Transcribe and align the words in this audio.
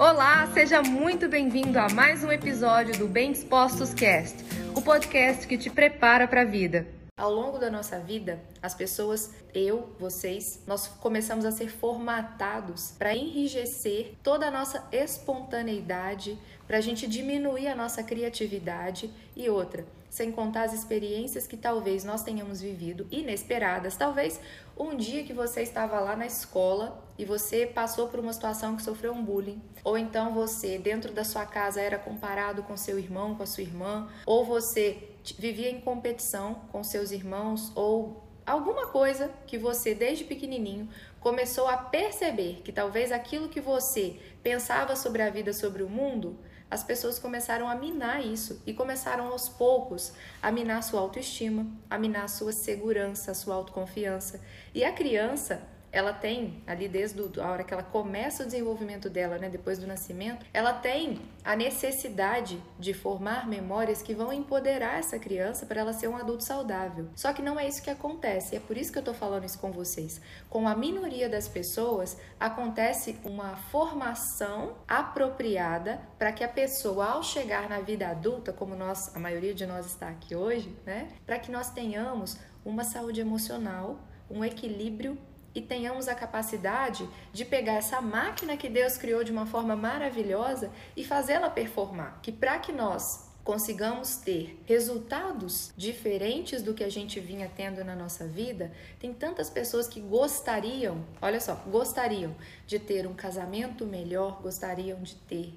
Olá, 0.00 0.46
seja 0.54 0.80
muito 0.80 1.28
bem-vindo 1.28 1.78
a 1.78 1.86
mais 1.90 2.24
um 2.24 2.32
episódio 2.32 2.96
do 2.96 3.06
Bem 3.06 3.32
Dispostos 3.32 3.92
Cast, 3.92 4.34
o 4.74 4.80
podcast 4.80 5.46
que 5.46 5.58
te 5.58 5.68
prepara 5.68 6.26
para 6.26 6.40
a 6.40 6.44
vida. 6.46 6.86
Ao 7.18 7.30
longo 7.30 7.58
da 7.58 7.70
nossa 7.70 7.98
vida, 7.98 8.40
as 8.62 8.74
pessoas, 8.74 9.34
eu, 9.52 9.94
vocês, 9.98 10.64
nós 10.66 10.88
começamos 10.88 11.44
a 11.44 11.52
ser 11.52 11.68
formatados 11.68 12.94
para 12.98 13.14
enrijecer 13.14 14.14
toda 14.22 14.46
a 14.46 14.50
nossa 14.50 14.88
espontaneidade, 14.90 16.38
para 16.66 16.78
a 16.78 16.80
gente 16.80 17.06
diminuir 17.06 17.68
a 17.68 17.76
nossa 17.76 18.02
criatividade 18.02 19.10
e 19.36 19.50
outra, 19.50 19.84
sem 20.10 20.32
contar 20.32 20.64
as 20.64 20.74
experiências 20.74 21.46
que 21.46 21.56
talvez 21.56 22.02
nós 22.02 22.22
tenhamos 22.24 22.60
vivido 22.60 23.06
inesperadas. 23.10 23.96
Talvez 23.96 24.40
um 24.76 24.96
dia 24.96 25.22
que 25.22 25.32
você 25.32 25.62
estava 25.62 26.00
lá 26.00 26.16
na 26.16 26.26
escola 26.26 27.02
e 27.16 27.24
você 27.24 27.64
passou 27.64 28.08
por 28.08 28.18
uma 28.18 28.32
situação 28.32 28.76
que 28.76 28.82
sofreu 28.82 29.12
um 29.12 29.24
bullying, 29.24 29.62
ou 29.84 29.96
então 29.96 30.34
você 30.34 30.76
dentro 30.78 31.12
da 31.12 31.22
sua 31.22 31.46
casa 31.46 31.80
era 31.80 31.98
comparado 31.98 32.64
com 32.64 32.76
seu 32.76 32.98
irmão, 32.98 33.36
com 33.36 33.44
a 33.44 33.46
sua 33.46 33.62
irmã, 33.62 34.10
ou 34.26 34.44
você 34.44 35.10
vivia 35.38 35.70
em 35.70 35.80
competição 35.80 36.54
com 36.72 36.82
seus 36.82 37.12
irmãos 37.12 37.70
ou 37.76 38.26
alguma 38.46 38.86
coisa 38.88 39.30
que 39.46 39.56
você 39.56 39.94
desde 39.94 40.24
pequenininho 40.24 40.88
começou 41.20 41.68
a 41.68 41.76
perceber 41.76 42.62
que 42.64 42.72
talvez 42.72 43.12
aquilo 43.12 43.48
que 43.48 43.60
você 43.60 44.18
pensava 44.42 44.96
sobre 44.96 45.22
a 45.22 45.30
vida, 45.30 45.52
sobre 45.52 45.82
o 45.82 45.88
mundo, 45.88 46.38
as 46.70 46.84
pessoas 46.84 47.18
começaram 47.18 47.68
a 47.68 47.74
minar 47.74 48.24
isso 48.24 48.62
e 48.64 48.72
começaram 48.72 49.26
aos 49.26 49.48
poucos 49.48 50.12
a 50.40 50.52
minar 50.52 50.82
sua 50.82 51.00
autoestima, 51.00 51.66
a 51.90 51.98
minar 51.98 52.28
sua 52.28 52.52
segurança, 52.52 53.32
a 53.32 53.34
sua 53.34 53.56
autoconfiança. 53.56 54.40
E 54.72 54.84
a 54.84 54.92
criança, 54.92 55.60
ela 55.92 56.12
tem, 56.12 56.62
ali 56.66 56.88
desde 56.88 57.20
a 57.40 57.50
hora 57.50 57.64
que 57.64 57.72
ela 57.74 57.82
começa 57.82 58.42
o 58.42 58.46
desenvolvimento 58.46 59.10
dela, 59.10 59.38
né, 59.38 59.48
depois 59.48 59.78
do 59.78 59.86
nascimento, 59.86 60.46
ela 60.52 60.72
tem 60.72 61.20
a 61.44 61.56
necessidade 61.56 62.62
de 62.78 62.94
formar 62.94 63.48
memórias 63.48 64.02
que 64.02 64.14
vão 64.14 64.32
empoderar 64.32 64.98
essa 64.98 65.18
criança 65.18 65.66
para 65.66 65.80
ela 65.80 65.92
ser 65.92 66.08
um 66.08 66.16
adulto 66.16 66.44
saudável. 66.44 67.08
Só 67.14 67.32
que 67.32 67.42
não 67.42 67.58
é 67.58 67.66
isso 67.66 67.82
que 67.82 67.90
acontece, 67.90 68.54
e 68.54 68.58
é 68.58 68.60
por 68.60 68.76
isso 68.76 68.92
que 68.92 68.98
eu 68.98 69.02
estou 69.02 69.14
falando 69.14 69.44
isso 69.44 69.58
com 69.58 69.72
vocês. 69.72 70.20
Com 70.48 70.68
a 70.68 70.74
minoria 70.74 71.28
das 71.28 71.48
pessoas, 71.48 72.16
acontece 72.38 73.18
uma 73.24 73.56
formação 73.56 74.76
apropriada 74.86 76.00
para 76.18 76.32
que 76.32 76.44
a 76.44 76.48
pessoa, 76.48 77.06
ao 77.06 77.22
chegar 77.22 77.68
na 77.68 77.80
vida 77.80 78.08
adulta, 78.08 78.52
como 78.52 78.76
nós, 78.76 79.14
a 79.14 79.18
maioria 79.18 79.54
de 79.54 79.66
nós 79.66 79.86
está 79.86 80.08
aqui 80.08 80.36
hoje, 80.36 80.74
né, 80.86 81.08
para 81.26 81.38
que 81.38 81.50
nós 81.50 81.70
tenhamos 81.70 82.38
uma 82.64 82.84
saúde 82.84 83.20
emocional, 83.20 83.98
um 84.30 84.44
equilíbrio 84.44 85.18
e 85.54 85.60
tenhamos 85.60 86.08
a 86.08 86.14
capacidade 86.14 87.08
de 87.32 87.44
pegar 87.44 87.74
essa 87.74 88.00
máquina 88.00 88.56
que 88.56 88.68
Deus 88.68 88.96
criou 88.96 89.24
de 89.24 89.32
uma 89.32 89.46
forma 89.46 89.74
maravilhosa 89.74 90.70
e 90.96 91.04
fazê-la 91.04 91.50
performar. 91.50 92.20
Que 92.22 92.30
para 92.30 92.58
que 92.58 92.72
nós 92.72 93.30
consigamos 93.42 94.16
ter 94.16 94.62
resultados 94.66 95.72
diferentes 95.76 96.62
do 96.62 96.74
que 96.74 96.84
a 96.84 96.90
gente 96.90 97.18
vinha 97.18 97.50
tendo 97.56 97.82
na 97.84 97.96
nossa 97.96 98.26
vida, 98.26 98.70
tem 98.98 99.12
tantas 99.12 99.50
pessoas 99.50 99.88
que 99.88 100.00
gostariam, 100.00 101.04
olha 101.20 101.40
só, 101.40 101.54
gostariam 101.66 102.36
de 102.66 102.78
ter 102.78 103.06
um 103.06 103.14
casamento 103.14 103.86
melhor, 103.86 104.40
gostariam 104.42 105.02
de 105.02 105.16
ter 105.16 105.54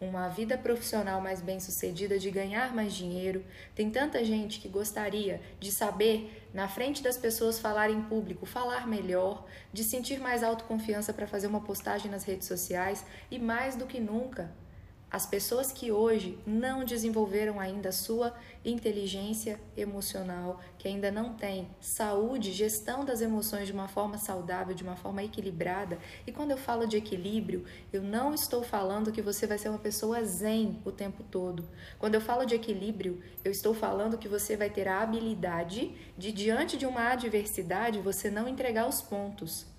uma 0.00 0.28
vida 0.28 0.58
profissional 0.58 1.20
mais 1.20 1.40
bem-sucedida, 1.40 2.18
de 2.18 2.30
ganhar 2.30 2.74
mais 2.74 2.94
dinheiro. 2.94 3.44
Tem 3.74 3.90
tanta 3.90 4.24
gente 4.24 4.60
que 4.60 4.68
gostaria 4.68 5.40
de 5.58 5.70
saber, 5.70 6.48
na 6.52 6.68
frente 6.68 7.02
das 7.02 7.16
pessoas, 7.16 7.58
falar 7.58 7.90
em 7.90 8.02
público, 8.02 8.46
falar 8.46 8.86
melhor, 8.86 9.46
de 9.72 9.82
sentir 9.82 10.20
mais 10.20 10.42
autoconfiança 10.42 11.12
para 11.12 11.26
fazer 11.26 11.46
uma 11.46 11.60
postagem 11.60 12.10
nas 12.10 12.24
redes 12.24 12.46
sociais 12.46 13.04
e 13.30 13.38
mais 13.38 13.76
do 13.76 13.86
que 13.86 14.00
nunca, 14.00 14.52
as 15.10 15.26
pessoas 15.26 15.70
que 15.70 15.92
hoje 15.92 16.38
não 16.44 16.84
desenvolveram 16.84 17.60
ainda 17.60 17.92
sua 17.92 18.34
inteligência 18.64 19.60
emocional, 19.76 20.60
que 20.76 20.88
ainda 20.88 21.10
não 21.10 21.34
têm 21.34 21.68
saúde, 21.80 22.52
gestão 22.52 23.04
das 23.04 23.20
emoções 23.20 23.66
de 23.66 23.72
uma 23.72 23.86
forma 23.86 24.18
saudável, 24.18 24.74
de 24.74 24.82
uma 24.82 24.96
forma 24.96 25.22
equilibrada. 25.22 25.98
E 26.26 26.32
quando 26.32 26.50
eu 26.50 26.56
falo 26.56 26.86
de 26.86 26.96
equilíbrio, 26.96 27.64
eu 27.92 28.02
não 28.02 28.34
estou 28.34 28.62
falando 28.62 29.12
que 29.12 29.22
você 29.22 29.46
vai 29.46 29.56
ser 29.56 29.68
uma 29.68 29.78
pessoa 29.78 30.24
zen 30.24 30.80
o 30.84 30.90
tempo 30.90 31.22
todo. 31.22 31.64
Quando 31.98 32.16
eu 32.16 32.20
falo 32.20 32.44
de 32.44 32.54
equilíbrio, 32.54 33.22
eu 33.44 33.52
estou 33.52 33.72
falando 33.72 34.18
que 34.18 34.28
você 34.28 34.56
vai 34.56 34.70
ter 34.70 34.88
a 34.88 35.00
habilidade 35.00 35.94
de, 36.18 36.32
diante 36.32 36.76
de 36.76 36.86
uma 36.86 37.10
adversidade, 37.10 38.00
você 38.00 38.30
não 38.30 38.48
entregar 38.48 38.88
os 38.88 39.00
pontos. 39.00 39.73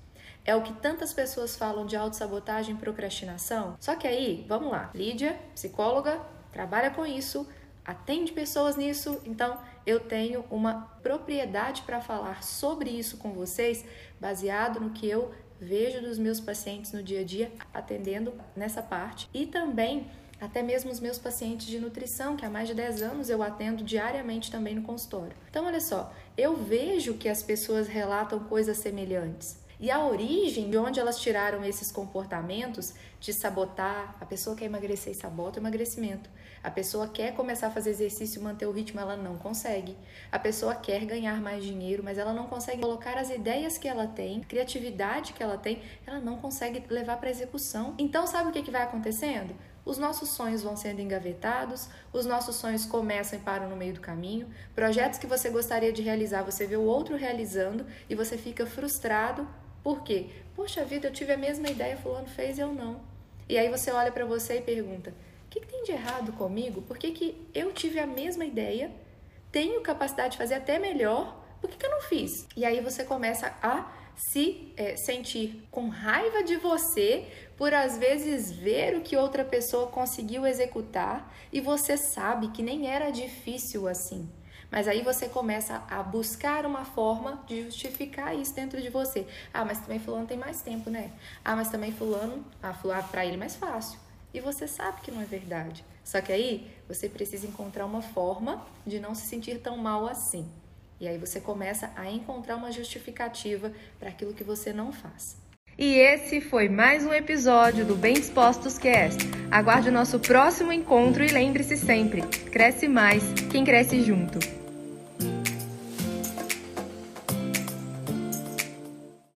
É 0.46 0.56
o 0.56 0.62
que 0.62 0.74
tantas 0.74 1.12
pessoas 1.12 1.56
falam 1.56 1.86
de 1.86 1.96
autossabotagem 1.96 2.76
e 2.76 2.78
procrastinação. 2.78 3.76
Só 3.80 3.96
que 3.96 4.08
aí, 4.08 4.46
vamos 4.48 4.72
lá. 4.72 4.92
Lídia, 4.94 5.40
psicóloga, 5.56 6.22
trabalha 6.52 6.92
com 6.92 7.06
isso, 7.06 7.48
atende 7.84 8.32
pessoas 8.32 8.78
nisso, 8.78 9.20
então 9.26 9.58
eu 9.86 10.00
tenho 10.00 10.46
uma 10.50 10.88
propriedade 11.02 11.82
para 11.82 12.00
falar 12.00 12.44
sobre 12.44 12.92
isso 12.92 13.18
com 13.18 13.34
vocês, 13.34 13.84
baseado 14.20 14.80
no 14.80 14.92
que 14.92 15.10
eu 15.10 15.34
vejo 15.60 16.02
dos 16.02 16.18
meus 16.18 16.40
pacientes 16.40 16.92
no 16.92 17.02
dia 17.02 17.22
a 17.22 17.24
dia, 17.24 17.52
atendendo 17.74 18.34
nessa 18.56 18.82
parte. 18.82 19.28
E 19.34 19.46
também 19.46 20.08
até 20.40 20.62
mesmo 20.62 20.92
os 20.92 21.00
meus 21.00 21.18
pacientes 21.18 21.66
de 21.66 21.80
nutrição, 21.80 22.36
que 22.36 22.46
há 22.46 22.50
mais 22.50 22.68
de 22.68 22.74
10 22.74 23.02
anos 23.02 23.30
eu 23.30 23.42
atendo 23.42 23.84
diariamente 23.84 24.52
também 24.52 24.76
no 24.76 24.82
consultório. 24.82 25.36
Então, 25.50 25.66
olha 25.66 25.80
só, 25.80 26.14
eu 26.38 26.56
vejo 26.56 27.14
que 27.16 27.30
as 27.30 27.42
pessoas 27.42 27.88
relatam 27.88 28.40
coisas 28.40 28.78
semelhantes. 28.78 29.58
E 29.80 29.92
a 29.92 30.06
origem 30.06 30.70
de 30.70 30.78
onde 30.78 31.00
elas 31.00 31.20
tiraram 31.20 31.64
esses 31.64 31.92
comportamentos 31.92 32.94
de 33.20 33.34
sabotar, 33.34 34.16
a 34.22 34.26
pessoa 34.26 34.56
quer 34.56 34.66
emagrecer 34.66 35.12
e 35.12 35.16
sabota 35.16 35.60
o 35.60 35.62
emagrecimento. 35.62 36.30
A 36.64 36.72
pessoa 36.72 37.08
quer 37.08 37.34
começar 37.34 37.68
a 37.68 37.72
fazer 37.72 37.90
exercício 37.90 38.40
e 38.40 38.44
manter 38.44 38.66
o 38.66 38.72
ritmo, 38.72 39.00
ela 39.00 39.18
não 39.18 39.38
consegue. 39.38 39.98
A 40.32 40.40
pessoa 40.40 40.76
quer 40.76 41.06
ganhar 41.06 41.42
mais 41.42 41.64
dinheiro, 41.64 42.04
mas 42.04 42.18
ela 42.18 42.34
não 42.34 42.48
consegue 42.48 42.82
colocar 42.82 43.18
as 43.18 43.30
ideias 43.30 43.78
que 43.78 43.88
ela 43.88 44.08
tem, 44.08 44.42
criatividade 44.42 45.34
que 45.34 45.44
ela 45.44 45.58
tem, 45.58 45.82
ela 46.08 46.20
não 46.20 46.38
consegue 46.38 46.84
levar 46.90 47.18
para 47.18 47.30
execução. 47.30 47.94
Então, 47.98 48.26
sabe 48.26 48.50
o 48.50 48.52
que, 48.52 48.64
que 48.64 48.72
vai 48.72 48.84
acontecendo? 48.84 49.56
os 49.86 50.00
nossos 50.00 50.30
sonhos 50.30 50.64
vão 50.64 50.76
sendo 50.76 51.00
engavetados, 51.00 51.88
os 52.12 52.26
nossos 52.26 52.56
sonhos 52.56 52.86
começam 52.86 53.38
e 53.38 53.42
param 53.42 53.70
no 53.70 53.76
meio 53.76 53.94
do 53.94 54.02
caminho, 54.02 54.50
projetos 54.74 55.20
que 55.20 55.28
você 55.28 55.50
gostaria 55.50 55.94
de 55.94 56.02
realizar, 56.02 56.42
você 56.42 56.66
vê 56.66 56.76
o 56.76 56.82
outro 56.82 57.16
realizando 57.16 57.86
e 58.10 58.16
você 58.16 58.36
fica 58.36 58.66
frustrado 58.66 59.48
por 59.86 60.02
quê? 60.02 60.26
Poxa 60.56 60.84
vida, 60.84 61.10
eu 61.10 61.14
tive 61.14 61.32
a 61.32 61.38
mesma 61.38 61.70
ideia, 61.70 61.96
fulano 61.96 62.26
fez 62.26 62.58
e 62.58 62.62
eu 62.62 62.74
não. 62.74 63.02
E 63.48 63.56
aí 63.56 63.70
você 63.70 63.92
olha 63.92 64.12
para 64.12 64.26
você 64.26 64.58
e 64.58 64.62
pergunta: 64.62 65.12
o 65.46 65.50
que, 65.52 65.60
que, 65.60 65.68
tem 65.68 65.84
de 65.84 65.92
errado 65.92 66.34
comigo? 66.34 66.82
Por 66.82 66.98
que, 66.98 67.12
que 67.12 67.48
eu 67.54 67.72
tive 67.72 68.00
a 68.00 68.08
mesma 68.08 68.44
ideia, 68.44 68.92
tenho 69.52 69.80
capacidade 69.82 70.32
de 70.32 70.38
fazer 70.40 70.56
até 70.56 70.80
melhor, 70.80 71.40
por 71.62 71.70
que, 71.70 71.78
que 71.78 71.86
eu 71.86 71.92
não 71.92 72.02
fiz? 72.02 72.48
E 72.58 72.66
aí 72.66 72.82
você 72.82 73.04
começa 73.04 73.56
a 73.62 73.94
se 74.16 74.74
é, 74.76 74.96
sentir 74.96 75.68
com 75.70 75.88
raiva 75.88 76.44
de 76.44 76.56
você 76.56 77.28
por 77.56 77.72
às 77.72 77.96
vezes 78.00 78.50
ver 78.50 78.98
o 78.98 79.02
que 79.02 79.16
outra 79.16 79.46
pessoa 79.46 79.86
conseguiu 79.86 80.48
executar 80.48 81.32
e 81.54 81.62
você 81.62 81.96
sabe 81.96 82.48
que 82.48 82.64
nem 82.64 82.90
era 82.90 83.12
difícil 83.12 83.88
assim. 83.88 84.28
Mas 84.76 84.90
aí 84.90 85.02
você 85.02 85.30
começa 85.30 85.82
a 85.90 86.04
buscar 86.04 86.66
uma 86.66 86.84
forma 86.84 87.42
de 87.48 87.64
justificar 87.64 88.36
isso 88.36 88.54
dentro 88.54 88.82
de 88.82 88.90
você. 88.90 89.26
Ah, 89.54 89.64
mas 89.64 89.80
também 89.80 90.00
fulano 90.00 90.28
tem 90.28 90.38
mais 90.38 90.62
tempo, 90.62 90.90
né? 90.90 91.12
Ah, 91.46 91.56
mas 91.56 91.70
também 91.70 91.94
fulano, 91.94 92.46
ah, 92.62 92.74
fulano 92.74 93.08
para 93.08 93.26
ele 93.26 93.36
é 93.36 93.38
mais 93.38 93.56
fácil. 93.56 93.98
E 94.34 94.42
você 94.42 94.68
sabe 94.68 95.00
que 95.00 95.12
não 95.12 95.22
é 95.22 95.24
verdade. 95.24 95.86
Só 96.04 96.20
que 96.20 96.30
aí 96.30 96.70
você 96.90 97.08
precisa 97.08 97.48
encontrar 97.48 97.86
uma 97.86 98.02
forma 98.02 98.68
de 98.86 99.00
não 99.00 99.16
se 99.16 99.26
sentir 99.28 99.62
tão 99.62 99.78
mal 99.78 100.10
assim. 100.10 100.46
E 101.00 101.08
aí 101.08 101.18
você 101.18 101.40
começa 101.40 101.90
a 101.96 102.12
encontrar 102.12 102.58
uma 102.58 102.70
justificativa 102.70 103.72
para 103.98 104.10
aquilo 104.10 104.34
que 104.34 104.44
você 104.44 104.74
não 104.74 104.92
faz. 104.92 105.38
E 105.78 105.94
esse 105.94 106.42
foi 106.42 106.68
mais 106.68 107.06
um 107.06 107.14
episódio 107.14 107.86
do 107.86 107.96
Bem 107.96 108.16
Dispostos 108.16 108.78
Cast. 108.78 109.24
Aguarde 109.50 109.88
o 109.88 109.94
nosso 109.94 110.20
próximo 110.20 110.74
encontro 110.74 111.24
e 111.24 111.30
lembre-se 111.30 111.78
sempre: 111.78 112.24
cresce 112.52 112.90
mais 112.90 113.24
quem 113.50 113.64
cresce 113.64 114.02
junto. 114.02 114.65